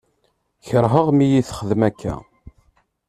[0.67, 2.15] Kerheɣ mi yi-txeddem akka.